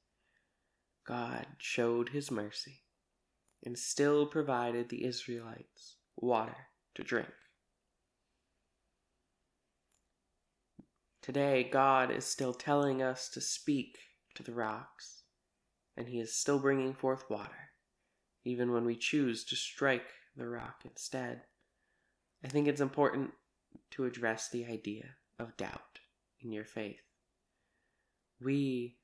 God 1.06 1.46
showed 1.58 2.10
his 2.10 2.32
mercy 2.32 2.84
and 3.66 3.78
still 3.78 4.26
provided 4.26 4.90
the 4.90 5.06
Israelites 5.06 5.98
water 6.16 6.68
to 6.96 7.04
drink. 7.04 7.30
Today, 11.22 11.64
God 11.64 12.10
is 12.10 12.26
still 12.26 12.54
telling 12.54 13.04
us 13.04 13.30
to 13.30 13.42
speak 13.42 14.00
to 14.34 14.42
the 14.42 14.54
rocks, 14.54 15.24
and 15.96 16.08
He 16.08 16.20
is 16.20 16.34
still 16.34 16.58
bringing 16.58 16.96
forth 16.96 17.30
water, 17.30 17.71
even 18.44 18.72
when 18.72 18.86
we 18.86 18.96
choose 18.96 19.44
to 19.46 19.56
strike 19.56 20.08
the 20.36 20.48
rock 20.48 20.82
instead. 20.86 21.42
I 22.44 22.48
think 22.48 22.68
it's 22.68 22.82
important 22.82 23.32
to 23.92 24.06
address 24.06 24.50
the 24.50 24.66
idea 24.66 25.06
of 25.40 25.58
doubt 25.58 26.00
in 26.42 26.52
your 26.52 26.66
faith. 26.66 27.02
We 28.42 28.98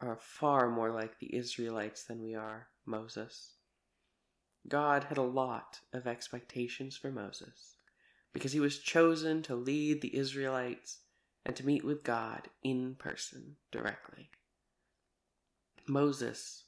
are 0.00 0.16
far 0.16 0.70
more 0.70 0.92
like 0.92 1.18
the 1.18 1.34
Israelites 1.34 2.04
than 2.04 2.22
we 2.22 2.34
are 2.34 2.68
Moses. 2.86 3.54
God 4.68 5.04
had 5.04 5.18
a 5.18 5.22
lot 5.22 5.80
of 5.92 6.06
expectations 6.06 6.96
for 6.96 7.10
Moses 7.10 7.76
because 8.32 8.52
he 8.52 8.60
was 8.60 8.78
chosen 8.78 9.42
to 9.42 9.54
lead 9.54 10.00
the 10.00 10.16
Israelites 10.16 11.00
and 11.44 11.54
to 11.56 11.66
meet 11.66 11.84
with 11.84 12.04
God 12.04 12.48
in 12.62 12.94
person 12.94 13.56
directly. 13.70 14.30
Moses 15.86 16.63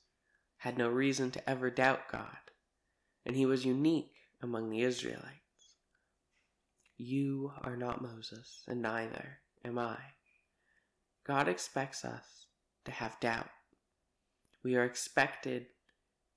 had 0.66 0.76
no 0.76 0.88
reason 0.88 1.30
to 1.30 1.48
ever 1.48 1.70
doubt 1.70 2.08
God, 2.10 2.50
and 3.24 3.36
he 3.36 3.46
was 3.46 3.64
unique 3.64 4.16
among 4.42 4.68
the 4.68 4.82
Israelites. 4.82 5.76
You 6.96 7.52
are 7.62 7.76
not 7.76 8.02
Moses, 8.02 8.64
and 8.66 8.82
neither 8.82 9.38
am 9.64 9.78
I. 9.78 9.96
God 11.24 11.46
expects 11.46 12.04
us 12.04 12.46
to 12.84 12.90
have 12.90 13.20
doubt. 13.20 13.46
We 14.64 14.74
are 14.74 14.82
expected 14.82 15.66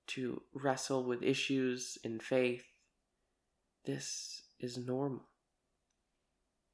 to 0.09 0.43
wrestle 0.53 1.03
with 1.03 1.23
issues 1.23 1.97
in 2.03 2.19
faith. 2.19 2.67
This 3.85 4.43
is 4.59 4.77
normal. 4.77 5.25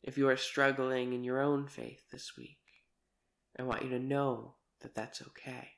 If 0.04 0.18
you 0.18 0.28
are 0.28 0.36
struggling 0.36 1.14
in 1.14 1.24
your 1.24 1.42
own 1.42 1.70
faith 1.70 2.02
this 2.12 2.36
week, 2.36 2.60
I 3.58 3.64
want 3.64 3.84
you 3.84 3.90
to 3.92 4.00
know 4.00 4.56
that 4.82 4.94
that's 4.94 5.22
okay. 5.22 5.70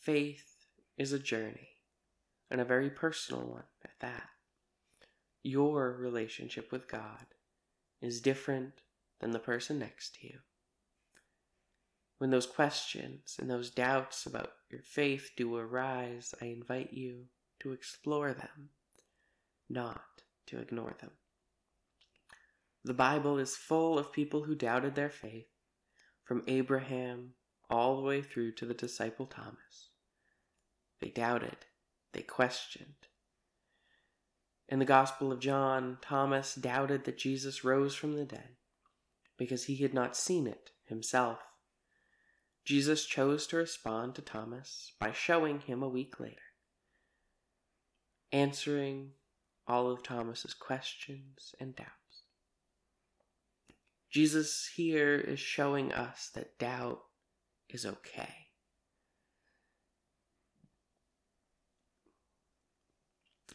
Faith 0.00 0.53
is 0.96 1.12
a 1.12 1.18
journey, 1.18 1.68
and 2.50 2.60
a 2.60 2.64
very 2.64 2.90
personal 2.90 3.42
one 3.42 3.64
at 3.84 3.98
that. 4.00 4.28
Your 5.42 5.92
relationship 5.92 6.72
with 6.72 6.88
God 6.88 7.26
is 8.00 8.20
different 8.20 8.82
than 9.20 9.32
the 9.32 9.38
person 9.38 9.78
next 9.78 10.14
to 10.16 10.26
you. 10.26 10.38
When 12.18 12.30
those 12.30 12.46
questions 12.46 13.36
and 13.38 13.50
those 13.50 13.70
doubts 13.70 14.24
about 14.24 14.52
your 14.70 14.82
faith 14.82 15.32
do 15.36 15.56
arise, 15.56 16.34
I 16.40 16.46
invite 16.46 16.92
you 16.92 17.24
to 17.60 17.72
explore 17.72 18.32
them, 18.32 18.70
not 19.68 20.22
to 20.46 20.58
ignore 20.58 20.96
them. 21.00 21.10
The 22.84 22.94
Bible 22.94 23.38
is 23.38 23.56
full 23.56 23.98
of 23.98 24.12
people 24.12 24.44
who 24.44 24.54
doubted 24.54 24.94
their 24.94 25.10
faith, 25.10 25.48
from 26.22 26.42
Abraham 26.46 27.30
all 27.68 27.96
the 27.96 28.02
way 28.02 28.22
through 28.22 28.52
to 28.52 28.66
the 28.66 28.74
disciple 28.74 29.26
Thomas. 29.26 29.90
They 31.04 31.10
doubted, 31.10 31.66
they 32.14 32.22
questioned. 32.22 32.94
In 34.70 34.78
the 34.78 34.86
Gospel 34.86 35.32
of 35.32 35.38
John, 35.38 35.98
Thomas 36.00 36.54
doubted 36.54 37.04
that 37.04 37.18
Jesus 37.18 37.62
rose 37.62 37.94
from 37.94 38.16
the 38.16 38.24
dead 38.24 38.56
because 39.36 39.64
he 39.64 39.76
had 39.76 39.92
not 39.92 40.16
seen 40.16 40.46
it 40.46 40.70
himself. 40.86 41.40
Jesus 42.64 43.04
chose 43.04 43.46
to 43.48 43.58
respond 43.58 44.14
to 44.14 44.22
Thomas 44.22 44.92
by 44.98 45.12
showing 45.12 45.60
him 45.60 45.82
a 45.82 45.90
week 45.90 46.18
later, 46.18 46.54
answering 48.32 49.10
all 49.66 49.90
of 49.90 50.02
Thomas's 50.02 50.54
questions 50.54 51.54
and 51.60 51.76
doubts. 51.76 51.90
Jesus 54.10 54.70
here 54.74 55.16
is 55.16 55.38
showing 55.38 55.92
us 55.92 56.30
that 56.34 56.58
doubt 56.58 57.02
is 57.68 57.84
okay. 57.84 58.43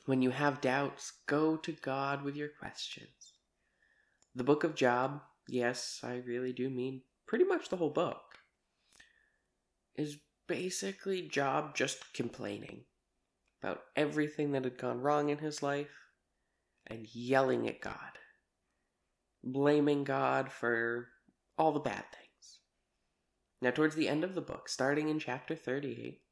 When 0.09 0.23
you 0.23 0.31
have 0.31 0.59
doubts, 0.59 1.13
go 1.27 1.55
to 1.57 1.71
God 1.71 2.23
with 2.23 2.35
your 2.35 2.47
questions. 2.47 3.35
The 4.33 4.43
book 4.43 4.63
of 4.63 4.73
Job, 4.73 5.21
yes, 5.47 5.99
I 6.01 6.23
really 6.25 6.51
do 6.51 6.67
mean 6.67 7.03
pretty 7.27 7.45
much 7.45 7.69
the 7.69 7.77
whole 7.77 7.91
book, 7.91 8.39
is 9.93 10.17
basically 10.47 11.27
Job 11.27 11.75
just 11.75 12.11
complaining 12.15 12.85
about 13.61 13.83
everything 13.95 14.51
that 14.53 14.63
had 14.63 14.79
gone 14.79 14.99
wrong 14.99 15.29
in 15.29 15.37
his 15.37 15.61
life 15.61 16.07
and 16.87 17.05
yelling 17.13 17.69
at 17.69 17.79
God 17.79 18.17
blaming 19.43 20.05
God 20.05 20.51
for 20.51 21.09
all 21.55 21.71
the 21.71 21.79
bad 21.79 22.05
things. 22.11 22.57
Now, 23.61 23.69
towards 23.69 23.93
the 23.93 24.09
end 24.09 24.23
of 24.23 24.33
the 24.33 24.41
book, 24.41 24.69
starting 24.69 25.07
in 25.09 25.19
chapter 25.19 25.55
38, 25.55 26.23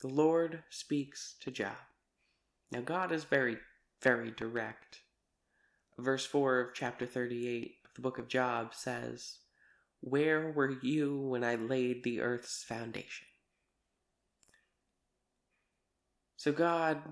the 0.00 0.06
Lord 0.06 0.62
speaks 0.70 1.34
to 1.40 1.50
Job. 1.50 1.74
Now, 2.70 2.80
God 2.80 3.12
is 3.12 3.24
very, 3.24 3.58
very 4.02 4.30
direct. 4.30 5.00
Verse 5.98 6.26
4 6.26 6.60
of 6.60 6.74
chapter 6.74 7.06
38 7.06 7.76
of 7.84 7.94
the 7.94 8.02
book 8.02 8.18
of 8.18 8.28
Job 8.28 8.74
says, 8.74 9.38
Where 10.00 10.52
were 10.52 10.76
you 10.82 11.18
when 11.18 11.44
I 11.44 11.54
laid 11.54 12.04
the 12.04 12.20
earth's 12.20 12.62
foundation? 12.64 13.26
So, 16.36 16.52
God 16.52 17.02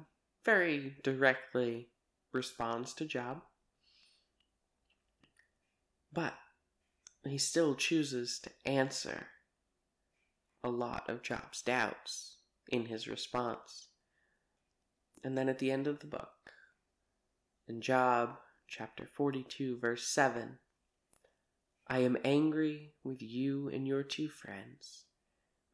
very 0.45 0.97
directly 1.03 1.89
responds 2.33 2.93
to 2.95 3.07
Job 3.07 3.41
but 6.15 6.35
he 7.25 7.37
still 7.37 7.75
chooses 7.75 8.39
to 8.39 8.51
answer 8.65 9.27
a 10.63 10.69
lot 10.69 11.11
of 11.11 11.23
Job's 11.23 11.61
doubts 11.61 12.37
in 12.69 12.87
his 12.87 13.09
response. 13.09 13.89
And 15.25 15.39
then 15.39 15.49
at 15.49 15.59
the 15.59 15.73
end 15.73 15.87
of 15.87 16.01
the 16.01 16.07
book, 16.07 16.53
in 17.67 17.81
Job 17.81 18.37
chapter 18.69 19.09
42, 19.11 19.79
verse 19.79 20.07
7, 20.07 20.59
I 21.89 22.01
am 22.01 22.19
angry 22.23 22.93
with 23.03 23.23
you 23.23 23.71
and 23.71 23.89
your 23.89 24.03
two 24.03 24.29
friends 24.29 25.05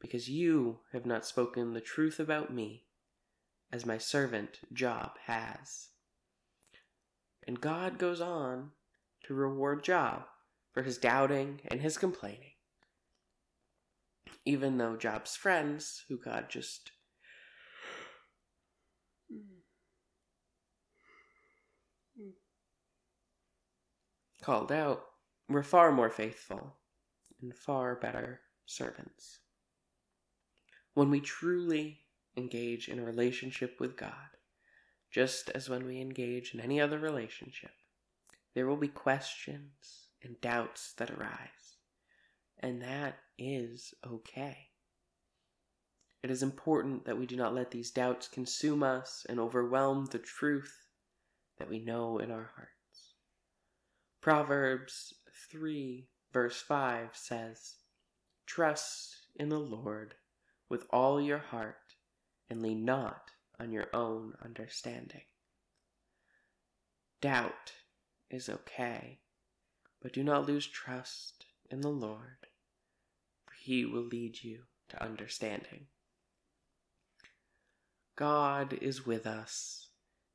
because 0.01 0.31
you 0.31 0.79
have 0.93 1.05
not 1.05 1.27
spoken 1.27 1.75
the 1.75 1.81
truth 1.81 2.21
about 2.21 2.55
me, 2.55 2.85
as 3.73 3.85
my 3.85 3.99
servant 3.99 4.61
Job 4.73 5.13
has. 5.27 5.89
And 7.45 7.61
God 7.61 7.99
goes 7.99 8.21
on 8.21 8.71
to 9.25 9.35
reward 9.35 9.83
Job 9.83 10.23
for 10.73 10.85
his 10.85 10.97
doubting 10.97 11.61
and 11.67 11.81
his 11.81 11.99
complaining. 11.99 12.53
Even 14.45 14.79
though 14.79 14.97
Job's 14.97 15.35
friends, 15.35 16.05
who 16.09 16.17
God 16.17 16.47
just 16.49 16.93
called 24.41 24.73
out, 24.73 25.05
were 25.49 25.63
far 25.63 25.93
more 25.93 26.11
faithful 26.11 26.77
and 27.41 27.55
far 27.55 27.95
better 27.95 28.41
servants. 28.67 29.39
When 30.95 31.11
we 31.11 31.21
truly 31.21 32.01
engage 32.37 32.89
in 32.89 32.99
a 32.99 33.05
relationship 33.05 33.79
with 33.81 33.97
God, 33.97 34.13
just 35.11 35.51
as 35.51 35.69
when 35.69 35.87
we 35.87 36.01
engage 36.01 36.55
in 36.55 36.61
any 36.61 36.81
other 36.81 36.99
relationship, 36.99 37.73
there 38.55 38.67
will 38.67 38.77
be 38.77 38.89
questions 38.89 40.09
and 40.23 40.41
doubts 40.41 40.93
that 40.99 41.11
arise, 41.11 41.77
and 42.59 42.83
that 42.83 43.19
is 43.39 43.95
okay. 44.07 44.69
It 46.23 46.31
is 46.31 46.43
important 46.43 47.07
that 47.07 47.19
we 47.19 47.27
do 47.27 47.37
not 47.37 47.55
let 47.55 47.71
these 47.71 47.91
doubts 47.91 48.29
consume 48.29 48.83
us 48.83 49.25
and 49.29 49.41
overwhelm 49.41 50.07
the 50.07 50.19
truth 50.19 50.87
that 51.59 51.71
we 51.71 51.79
know 51.79 52.19
in 52.19 52.31
our 52.31 52.51
hearts. 52.55 52.80
Proverbs 54.21 55.15
3, 55.51 56.07
verse 56.31 56.61
5 56.61 57.11
says, 57.15 57.77
Trust 58.45 59.17
in 59.35 59.49
the 59.49 59.59
Lord 59.59 60.15
with 60.69 60.85
all 60.91 61.19
your 61.19 61.39
heart 61.39 61.95
and 62.51 62.61
lean 62.61 62.85
not 62.85 63.31
on 63.59 63.73
your 63.73 63.87
own 63.95 64.35
understanding. 64.45 65.23
Doubt 67.23 67.73
is 68.31 68.51
okay, 68.51 69.21
but 70.03 70.13
do 70.13 70.23
not 70.23 70.47
lose 70.47 70.67
trust 70.67 71.47
in 71.71 71.81
the 71.81 71.89
Lord, 71.89 72.47
for 73.47 73.55
He 73.59 73.87
will 73.87 74.05
lead 74.05 74.43
you 74.43 74.65
to 74.91 75.03
understanding. 75.03 75.87
God 78.17 78.75
is 78.83 79.07
with 79.07 79.27
us. 79.27 79.89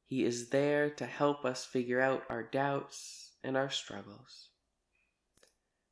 He 0.06 0.24
is 0.24 0.50
there 0.50 0.90
to 0.90 1.06
help 1.06 1.46
us 1.46 1.66
figure 1.66 2.02
out 2.02 2.24
our 2.30 2.42
doubts 2.42 3.25
and 3.46 3.56
our 3.56 3.70
struggles. 3.70 4.50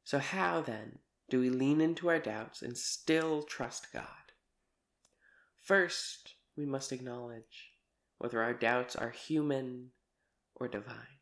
So, 0.03 0.19
how 0.19 0.61
then 0.61 0.99
do 1.29 1.39
we 1.39 1.49
lean 1.49 1.79
into 1.79 2.09
our 2.09 2.19
doubts 2.19 2.61
and 2.61 2.77
still 2.77 3.43
trust 3.43 3.93
God? 3.93 4.33
First, 5.61 6.35
we 6.57 6.65
must 6.65 6.91
acknowledge 6.91 7.71
whether 8.17 8.41
our 8.41 8.53
doubts 8.53 8.95
are 8.95 9.11
human 9.11 9.91
or 10.55 10.67
divine. 10.67 11.19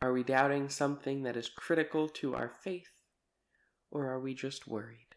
Are 0.00 0.12
we 0.12 0.22
doubting 0.22 0.70
something 0.70 1.24
that 1.24 1.36
is 1.36 1.48
critical 1.48 2.08
to 2.08 2.34
our 2.34 2.48
faith, 2.48 2.92
or 3.90 4.06
are 4.06 4.20
we 4.20 4.32
just 4.32 4.66
worried? 4.66 5.16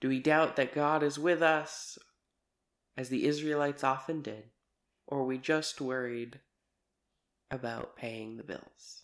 Do 0.00 0.08
we 0.08 0.20
doubt 0.20 0.54
that 0.56 0.74
God 0.74 1.02
is 1.02 1.18
with 1.18 1.42
us, 1.42 1.98
as 2.96 3.08
the 3.08 3.26
Israelites 3.26 3.82
often 3.82 4.22
did, 4.22 4.50
or 5.06 5.20
are 5.20 5.24
we 5.24 5.38
just 5.38 5.80
worried 5.80 6.40
about 7.50 7.96
paying 7.96 8.36
the 8.36 8.44
bills? 8.44 9.02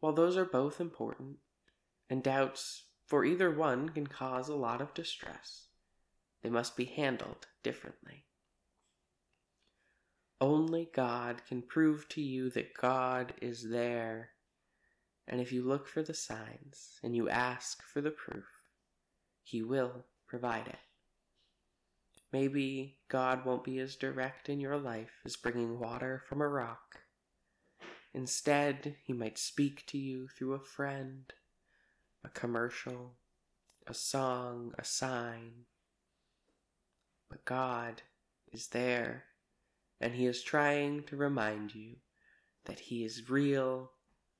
While 0.00 0.12
those 0.12 0.36
are 0.36 0.44
both 0.44 0.80
important, 0.80 1.36
and 2.10 2.22
doubts 2.22 2.84
for 3.06 3.24
either 3.24 3.50
one 3.50 3.88
can 3.88 4.06
cause 4.06 4.48
a 4.48 4.54
lot 4.54 4.80
of 4.80 4.94
distress, 4.94 5.68
they 6.42 6.50
must 6.50 6.76
be 6.76 6.84
handled 6.84 7.46
differently. 7.62 8.24
Only 10.40 10.90
God 10.92 11.42
can 11.46 11.62
prove 11.62 12.08
to 12.10 12.20
you 12.20 12.50
that 12.50 12.74
God 12.74 13.32
is 13.40 13.70
there. 13.70 14.30
And 15.28 15.40
if 15.40 15.52
you 15.52 15.62
look 15.62 15.86
for 15.86 16.02
the 16.02 16.14
signs 16.14 16.98
and 17.02 17.14
you 17.14 17.28
ask 17.28 17.82
for 17.82 18.00
the 18.00 18.10
proof, 18.10 18.46
He 19.44 19.62
will 19.62 20.04
provide 20.26 20.66
it. 20.66 20.80
Maybe 22.32 22.98
God 23.08 23.44
won't 23.44 23.62
be 23.62 23.78
as 23.78 23.94
direct 23.94 24.48
in 24.48 24.58
your 24.58 24.78
life 24.78 25.20
as 25.24 25.36
bringing 25.36 25.78
water 25.78 26.24
from 26.28 26.40
a 26.40 26.48
rock. 26.48 27.01
Instead, 28.14 28.96
He 29.04 29.12
might 29.12 29.38
speak 29.38 29.86
to 29.86 29.98
you 29.98 30.28
through 30.28 30.52
a 30.52 30.60
friend, 30.60 31.32
a 32.22 32.28
commercial, 32.28 33.14
a 33.86 33.94
song, 33.94 34.74
a 34.78 34.84
sign, 34.84 35.64
but 37.30 37.44
God 37.44 38.02
is 38.52 38.68
there, 38.68 39.24
and 40.00 40.14
He 40.14 40.26
is 40.26 40.42
trying 40.42 41.04
to 41.04 41.16
remind 41.16 41.74
you 41.74 41.96
that 42.66 42.80
He 42.80 43.04
is 43.04 43.30
real 43.30 43.92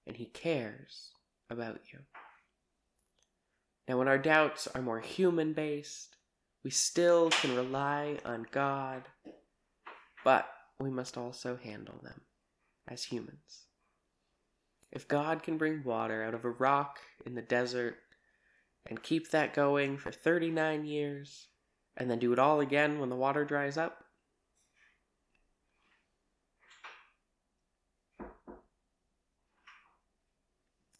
and 0.06 0.16
He 0.16 0.26
cares 0.26 1.12
about 1.48 1.80
you. 1.92 2.00
Now, 3.88 3.98
when 3.98 4.08
our 4.08 4.18
doubts 4.18 4.68
are 4.68 4.82
more 4.82 5.00
human 5.00 5.54
based, 5.54 6.16
we 6.62 6.70
still 6.70 7.30
can 7.30 7.56
rely 7.56 8.18
on 8.24 8.46
God, 8.52 9.02
but 10.24 10.46
we 10.78 10.90
must 10.90 11.16
also 11.16 11.56
handle 11.56 11.98
them 12.02 12.20
as 12.88 13.04
humans. 13.04 13.66
If 14.90 15.08
God 15.08 15.42
can 15.42 15.56
bring 15.56 15.84
water 15.84 16.22
out 16.22 16.34
of 16.34 16.44
a 16.44 16.50
rock 16.50 16.98
in 17.24 17.34
the 17.34 17.42
desert 17.42 17.96
and 18.86 19.02
keep 19.02 19.30
that 19.30 19.54
going 19.54 19.96
for 19.96 20.10
39 20.10 20.84
years, 20.84 21.48
and 21.96 22.10
then 22.10 22.18
do 22.18 22.32
it 22.32 22.38
all 22.38 22.60
again 22.60 22.98
when 22.98 23.08
the 23.08 23.16
water 23.16 23.44
dries 23.44 23.76
up? 23.76 24.04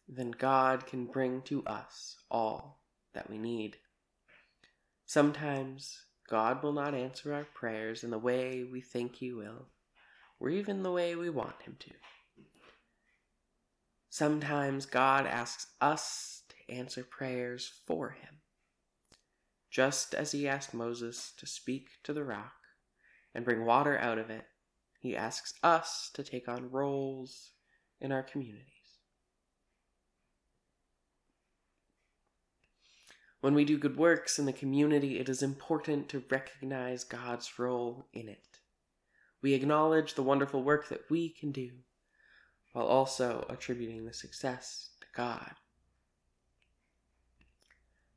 Then 0.09 0.31
God 0.31 0.87
can 0.87 1.07
bring 1.07 1.41
to 1.43 1.65
us 1.65 2.17
all 2.31 2.83
that 3.15 3.31
we 3.31 3.39
need. 3.39 3.79
Sometimes 5.07 5.99
God 6.29 6.63
will 6.63 6.73
not 6.73 6.95
answer 6.95 7.33
our 7.33 7.47
prayers 7.55 8.05
in 8.05 8.11
the 8.11 8.19
way 8.19 8.65
we 8.65 8.83
think 8.83 9.17
He 9.17 9.33
will, 9.33 9.69
or 10.43 10.51
even 10.51 10.83
the 10.83 10.93
way 10.93 11.15
we 11.15 11.31
want 11.31 11.63
Him 11.63 11.77
to. 11.79 11.91
Sometimes 14.11 14.85
God 14.85 15.27
asks 15.27 15.69
us 15.81 16.43
to 16.49 16.75
answer 16.75 17.05
prayers 17.05 17.73
for 17.87 18.11
Him 18.11 18.43
just 19.73 20.15
as 20.15 20.33
he 20.33 20.47
asked 20.47 20.75
Moses 20.75 21.33
to 21.39 21.47
speak 21.47 21.89
to 22.05 22.13
the 22.13 22.23
rock 22.23 22.53
and 23.35 23.43
bring 23.43 23.65
water 23.65 23.99
out 23.99 24.19
of 24.19 24.29
it, 24.29 24.45
he 25.01 25.17
asks 25.17 25.55
us 25.63 26.11
to 26.13 26.23
take 26.23 26.47
on 26.47 26.71
roles 26.71 27.53
in 27.99 28.13
our 28.13 28.23
communities. 28.23 28.67
When 33.41 33.55
we 33.55 33.65
do 33.65 33.79
good 33.79 33.97
works 33.97 34.39
in 34.39 34.45
the 34.45 34.53
community, 34.53 35.19
it 35.19 35.29
is 35.29 35.43
important 35.43 36.11
to 36.11 36.23
recognize 36.31 37.03
God's 37.03 37.59
role 37.59 38.07
in 38.13 38.29
it. 38.29 38.52
We 39.43 39.55
acknowledge 39.55 40.15
the 40.15 40.23
wonderful 40.23 40.63
work 40.63 40.89
that 40.89 41.11
we 41.11 41.29
can 41.29 41.51
do, 41.51 41.71
while 42.73 42.87
also 42.87 43.45
attributing 43.51 44.05
the 44.05 44.13
success 44.13 44.91
to 45.01 45.07
God. 45.15 45.53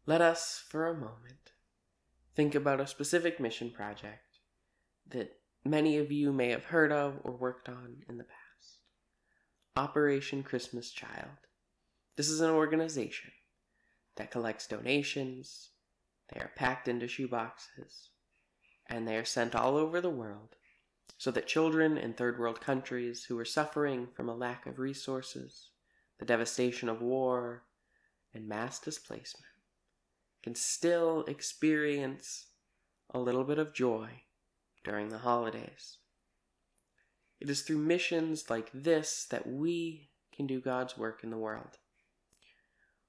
Let 0.05 0.21
us, 0.21 0.63
for 0.69 0.87
a 0.87 0.93
moment, 0.93 1.51
think 2.35 2.53
about 2.53 2.79
a 2.79 2.85
specific 2.85 3.39
mission 3.39 3.71
project 3.71 4.39
that 5.09 5.39
many 5.63 5.97
of 5.97 6.11
you 6.11 6.31
may 6.31 6.49
have 6.49 6.65
heard 6.65 6.91
of 6.91 7.19
or 7.23 7.31
worked 7.31 7.67
on 7.67 8.03
in 8.07 8.17
the 8.17 8.23
past 8.23 8.35
Operation 9.75 10.43
Christmas 10.43 10.91
Child. 10.91 11.37
This 12.15 12.29
is 12.29 12.39
an 12.39 12.51
organization 12.51 13.31
that 14.15 14.31
collects 14.31 14.67
donations, 14.67 15.71
they 16.31 16.39
are 16.39 16.51
packed 16.55 16.87
into 16.87 17.07
shoeboxes, 17.07 18.09
and 18.87 19.07
they 19.07 19.17
are 19.17 19.25
sent 19.25 19.55
all 19.55 19.75
over 19.75 19.99
the 19.99 20.09
world 20.09 20.55
so 21.17 21.31
that 21.31 21.47
children 21.47 21.97
in 21.97 22.13
third 22.13 22.37
world 22.37 22.59
countries 22.61 23.25
who 23.25 23.37
are 23.39 23.45
suffering 23.45 24.07
from 24.13 24.29
a 24.29 24.35
lack 24.35 24.65
of 24.65 24.79
resources, 24.79 25.69
the 26.19 26.25
devastation 26.25 26.89
of 26.89 27.01
war, 27.01 27.63
and 28.33 28.47
mass 28.47 28.79
displacement 28.79 29.45
can 30.43 30.53
still 30.53 31.23
experience 31.23 32.47
a 33.09 33.19
little 33.19 33.43
bit 33.43 33.57
of 33.57 33.73
joy 33.73 34.09
during 34.83 35.09
the 35.09 35.17
holidays. 35.17 35.97
It 37.39 37.49
is 37.49 37.63
through 37.63 37.79
missions 37.79 38.49
like 38.49 38.69
this 38.71 39.25
that 39.31 39.47
we 39.47 40.09
can 40.31 40.45
do 40.45 40.61
God's 40.61 40.97
work 40.97 41.23
in 41.23 41.31
the 41.31 41.37
world. 41.37 41.79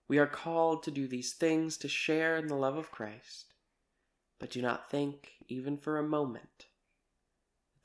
We 0.09 0.19
are 0.19 0.27
called 0.27 0.83
to 0.85 0.91
do 0.91 1.07
these 1.07 1.35
things 1.35 1.77
to 1.79 1.89
share 1.89 2.37
in 2.37 2.47
the 2.47 2.55
love 2.55 2.77
of 2.77 2.91
Christ, 2.91 3.53
but 4.39 4.51
do 4.51 4.63
not 4.63 4.91
think, 4.91 5.33
even 5.49 5.77
for 5.77 5.99
a 5.99 6.09
moment, 6.09 6.67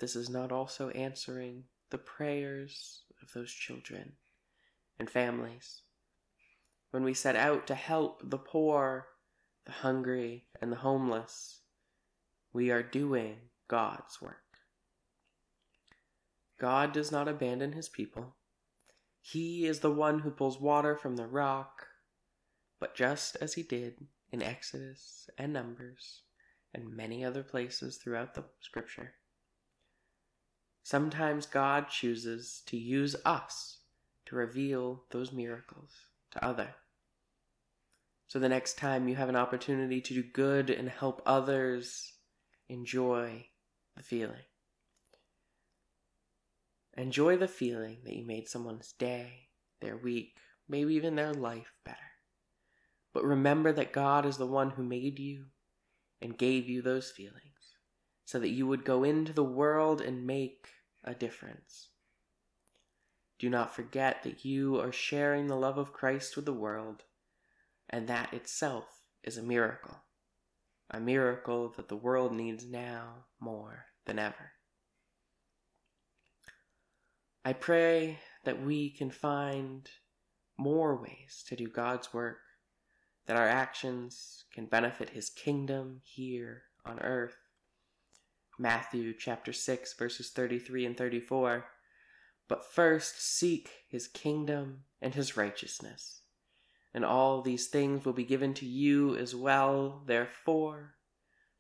this 0.02 0.18
is 0.18 0.30
not 0.30 0.52
also 0.52 0.90
answering 0.90 1.64
the 1.92 1.98
prayers 1.98 3.04
of 3.22 3.32
those 3.34 3.54
children 3.54 4.12
and 5.00 5.10
families. 5.10 5.84
When 6.90 7.06
we 7.06 7.14
set 7.14 7.38
out 7.38 7.66
to 7.68 7.76
help 7.76 8.22
the 8.30 8.38
poor 8.38 9.08
the 9.66 9.72
hungry, 9.72 10.46
and 10.62 10.72
the 10.72 10.78
homeless, 10.78 11.60
we 12.54 12.72
are 12.72 12.84
doing 12.84 13.38
God's 13.68 14.22
work. 14.22 14.38
God 16.60 16.92
does 16.92 17.12
not 17.12 17.28
abandon 17.28 17.74
his 17.74 17.90
people. 17.90 18.36
He 19.22 19.66
is 19.66 19.80
the 19.80 19.92
one 19.92 20.20
who 20.20 20.32
pulls 20.32 20.60
water 20.60 20.96
from 20.96 21.16
the 21.16 21.28
rock, 21.28 21.88
but 22.80 22.96
just 22.96 23.38
as 23.40 23.54
he 23.54 23.64
did 23.64 24.08
in 24.32 24.42
Exodus 24.42 25.30
and 25.38 25.54
Numbers 25.54 26.22
and 26.74 26.96
many 26.96 27.24
other 27.24 27.44
places 27.44 27.98
throughout 27.98 28.34
the 28.34 28.44
scripture, 28.62 29.14
sometimes 30.84 31.46
God 31.46 31.89
chooses 31.89 32.62
to 32.67 32.78
use 32.78 33.15
us 33.26 33.80
to 34.26 34.36
reveal 34.36 35.04
those 35.12 35.32
miracles 35.32 35.91
to 36.32 36.44
others. 36.46 36.74
So 38.28 38.39
the 38.39 38.50
next 38.50 38.78
time 38.78 39.10
you 39.10 39.15
have 39.15 39.30
an 39.30 39.36
opportunity 39.36 40.00
to 40.00 40.13
do 40.13 40.24
good 40.24 40.70
and 40.70 40.88
help 40.88 41.22
others, 41.26 42.13
enjoy 42.70 43.48
the 43.98 44.04
feeling. 44.04 44.46
Enjoy 46.96 47.36
the 47.36 47.48
feeling 47.48 48.00
that 48.06 48.15
you 48.15 48.26
made 48.26 48.48
someone's 48.48 48.94
day, 48.94 49.50
their 49.82 49.98
week, 49.98 50.36
maybe 50.70 50.94
even 50.96 51.15
their 51.15 51.34
life 51.34 51.74
better. 51.84 51.98
But 53.13 53.26
remember 53.26 53.74
that 53.74 53.91
God 53.91 54.26
is 54.26 54.38
the 54.38 54.46
one 54.46 54.72
who 54.72 54.84
made 54.84 55.20
you 55.20 55.48
and 56.22 56.38
gave 56.38 56.70
you 56.70 56.82
those 56.82 57.12
feelings 57.12 57.51
so 58.32 58.39
that 58.39 58.52
you 58.52 58.65
would 58.65 58.86
go 58.86 59.04
into 59.04 59.34
the 59.34 59.44
world 59.44 60.00
and 60.00 60.26
make 60.26 60.70
a 61.04 61.13
difference. 61.13 61.89
Do 63.38 63.50
not 63.50 63.76
forget 63.76 64.24
that 64.24 64.46
you 64.46 64.80
are 64.80 64.94
sharing 64.94 65.48
the 65.48 65.58
love 65.58 65.78
of 65.78 65.91
Christ 65.91 66.38
with 66.38 66.46
the 66.46 66.54
world 66.54 67.04
and 67.89 68.08
that 68.08 68.34
itself 68.34 68.86
is 69.22 69.38
a 69.38 69.44
miracle. 69.44 69.98
A 70.91 71.02
miracle 71.02 71.74
that 71.76 71.89
the 71.89 71.98
world 71.98 72.32
needs 72.32 72.65
now 72.65 73.26
more 73.38 73.88
than 74.06 74.17
ever. 74.17 74.54
I 77.44 77.52
pray 77.52 78.20
that 78.46 78.63
we 78.63 78.91
can 78.91 79.12
find 79.12 79.89
more 80.58 80.96
ways 80.96 81.44
to 81.50 81.58
do 81.58 81.67
God's 81.67 82.13
work, 82.13 82.39
that 83.26 83.36
our 83.36 83.50
actions 83.50 84.46
can 84.54 84.67
benefit 84.67 85.10
His 85.10 85.30
kingdom 85.30 86.00
here 86.06 86.62
on 86.86 86.98
earth. 87.02 87.36
Matthew 88.62 89.13
chapter 89.17 89.52
6, 89.52 89.93
verses 89.93 90.30
33 90.30 90.86
and 90.86 90.97
34. 90.97 91.65
But 92.47 92.65
first 92.65 93.21
seek 93.21 93.69
His 93.89 94.08
kingdom 94.08 94.84
and 95.02 95.15
His 95.15 95.36
righteousness 95.36 96.21
and 96.93 97.06
all 97.06 97.41
these 97.41 97.67
things 97.67 98.06
will 98.06 98.13
be 98.13 98.24
given 98.24 98.54
to 98.56 98.65
you 98.65 99.15
as 99.15 99.36
well. 99.36 100.04
Therefore, 100.06 100.95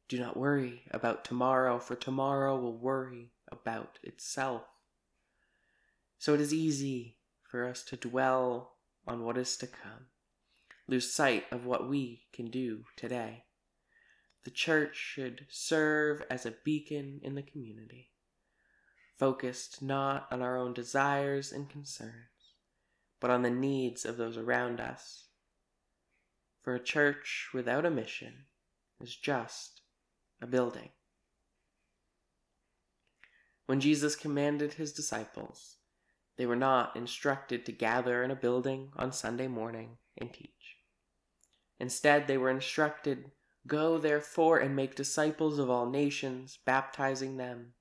do 0.09 0.19
not 0.19 0.35
worry 0.35 0.83
about 0.91 1.23
tomorrow, 1.23 1.79
for 1.79 1.95
tomorrow 1.95 2.59
will 2.59 2.77
worry 2.77 3.31
about 3.49 3.99
itself. 4.03 4.63
So 6.17 6.33
it 6.33 6.41
is 6.41 6.53
easy 6.53 7.17
for 7.49 7.67
us 7.67 7.83
to 7.85 7.95
dwell 7.95 8.73
on 9.07 9.23
what 9.23 9.37
is 9.37 9.55
to 9.57 9.67
come, 9.67 10.07
lose 10.87 11.11
sight 11.11 11.45
of 11.51 11.65
what 11.65 11.89
we 11.89 12.23
can 12.33 12.47
do 12.47 12.83
today. 12.95 13.45
The 14.43 14.51
church 14.51 14.95
should 14.95 15.45
serve 15.49 16.23
as 16.29 16.45
a 16.45 16.55
beacon 16.63 17.19
in 17.23 17.35
the 17.35 17.43
community, 17.43 18.11
focused 19.17 19.81
not 19.81 20.27
on 20.31 20.41
our 20.41 20.57
own 20.57 20.73
desires 20.73 21.51
and 21.51 21.69
concerns 21.69 22.31
but 23.21 23.29
on 23.29 23.43
the 23.43 23.49
needs 23.49 24.03
of 24.03 24.17
those 24.17 24.35
around 24.35 24.81
us. 24.81 25.27
For 26.63 26.75
a 26.75 26.83
church 26.83 27.49
without 27.53 27.85
a 27.85 27.91
mission 27.91 28.45
is 28.99 29.15
just 29.15 29.81
a 30.41 30.47
building. 30.47 30.89
When 33.67 33.79
Jesus 33.79 34.15
commanded 34.15 34.73
his 34.73 34.91
disciples, 34.91 35.77
they 36.37 36.45
were 36.45 36.55
not 36.55 36.95
instructed 36.95 37.65
to 37.65 37.71
gather 37.71 38.23
in 38.23 38.31
a 38.31 38.35
building 38.35 38.89
on 38.97 39.13
Sunday 39.13 39.47
morning 39.47 39.97
and 40.17 40.33
teach. 40.33 40.77
Instead, 41.79 42.27
they 42.27 42.37
were 42.37 42.49
instructed, 42.49 43.31
Go 43.67 43.97
therefore 43.97 44.57
and 44.57 44.75
make 44.75 44.95
disciples 44.95 45.59
of 45.59 45.69
all 45.69 45.89
nations, 45.89 46.57
baptizing 46.65 47.37
them 47.37 47.73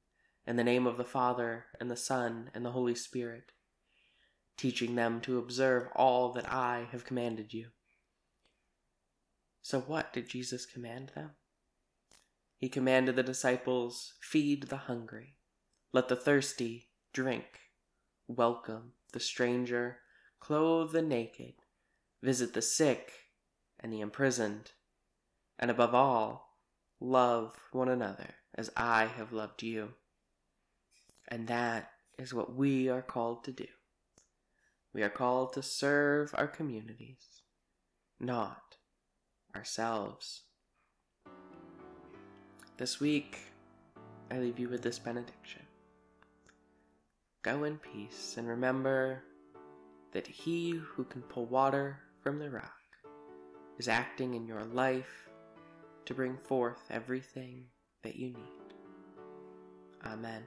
in 0.46 0.56
the 0.56 0.64
name 0.64 0.86
of 0.86 0.96
the 0.96 1.04
Father, 1.04 1.66
and 1.80 1.90
the 1.90 1.96
Son, 1.96 2.50
and 2.54 2.64
the 2.64 2.72
Holy 2.72 2.94
Spirit 2.94 3.52
teaching 4.60 4.94
them 4.94 5.22
to 5.22 5.38
observe 5.38 5.88
all 5.96 6.34
that 6.34 6.52
I 6.52 6.86
have 6.92 7.06
commanded 7.06 7.54
you. 7.54 7.68
So, 9.62 9.80
what 9.80 10.12
did 10.12 10.28
Jesus 10.28 10.66
command 10.66 11.12
them? 11.14 11.30
He 12.58 12.68
commanded 12.68 13.16
the 13.16 13.22
disciples 13.22 14.12
feed 14.20 14.64
the 14.64 14.76
hungry, 14.76 15.36
let 15.94 16.08
the 16.08 16.16
thirsty 16.16 16.90
drink, 17.14 17.46
welcome 18.28 18.92
the 19.14 19.20
stranger, 19.20 20.00
clothe 20.40 20.92
the 20.92 21.00
naked, 21.00 21.54
visit 22.22 22.52
the 22.52 22.60
sick 22.60 23.12
and 23.78 23.90
the 23.90 24.02
imprisoned, 24.02 24.72
and 25.60 25.70
above 25.70 25.94
all, 25.94 26.56
love 27.00 27.54
one 27.70 27.90
another 27.90 28.34
as 28.54 28.70
I 28.76 29.04
have 29.04 29.32
loved 29.32 29.62
you. 29.62 29.90
And 31.28 31.46
that 31.48 31.90
is 32.18 32.34
what 32.34 32.56
we 32.56 32.88
are 32.88 33.02
called 33.02 33.44
to 33.44 33.52
do. 33.52 33.66
We 34.94 35.02
are 35.02 35.10
called 35.10 35.52
to 35.52 35.62
serve 35.62 36.34
our 36.36 36.48
communities, 36.48 37.42
not 38.18 38.76
ourselves. 39.54 40.42
This 42.78 42.98
week, 42.98 43.38
I 44.30 44.38
leave 44.38 44.58
you 44.58 44.70
with 44.70 44.82
this 44.82 44.98
benediction. 44.98 45.62
Go 47.42 47.64
in 47.64 47.76
peace 47.76 48.36
and 48.38 48.48
remember 48.48 49.22
that 50.12 50.26
he 50.26 50.70
who 50.70 51.04
can 51.04 51.22
pull 51.22 51.46
water 51.46 52.00
from 52.22 52.38
the 52.38 52.50
rock 52.50 52.72
is 53.78 53.88
acting 53.88 54.34
in 54.34 54.46
your 54.46 54.64
life 54.64 55.29
to 56.06 56.14
bring 56.14 56.36
forth 56.36 56.82
everything 56.90 57.64
that 58.02 58.16
you 58.16 58.28
need. 58.28 58.74
Amen. 60.04 60.42